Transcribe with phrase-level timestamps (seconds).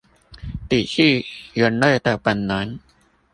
[0.03, 0.07] 抵制
[1.53, 2.79] 人類的本能